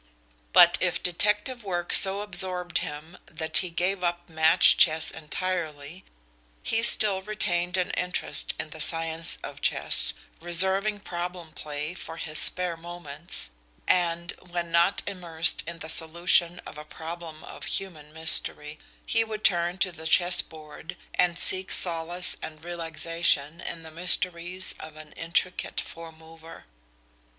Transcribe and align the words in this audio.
But 0.51 0.79
if 0.81 1.03
detective 1.03 1.63
work 1.63 1.93
so 1.93 2.21
absorbed 2.21 2.79
him 2.79 3.19
that 3.27 3.57
he 3.57 3.69
gave 3.69 4.03
up 4.03 4.27
match 4.27 4.75
chess 4.75 5.11
entirely, 5.11 6.03
he 6.63 6.81
still 6.81 7.21
retained 7.21 7.77
an 7.77 7.91
interest 7.91 8.55
in 8.59 8.71
the 8.71 8.81
science 8.81 9.37
of 9.43 9.61
chess, 9.61 10.15
reserving 10.41 11.01
problem 11.01 11.51
play 11.51 11.93
for 11.93 12.17
his 12.17 12.39
spare 12.39 12.75
moments, 12.75 13.51
and, 13.87 14.31
when 14.41 14.71
not 14.71 15.03
immersed 15.05 15.61
in 15.67 15.77
the 15.77 15.87
solution 15.87 16.57
of 16.65 16.79
a 16.79 16.83
problem 16.83 17.43
of 17.43 17.65
human 17.65 18.11
mystery, 18.11 18.79
he 19.05 19.23
would 19.23 19.43
turn 19.43 19.77
to 19.77 19.91
the 19.91 20.07
chessboard 20.07 20.97
and 21.13 21.37
seek 21.37 21.71
solace 21.71 22.37
and 22.41 22.63
relaxation 22.65 23.61
in 23.61 23.83
the 23.83 23.91
mysteries 23.91 24.73
of 24.79 24.95
an 24.95 25.11
intricate 25.11 25.79
"four 25.79 26.11
mover." 26.11 26.65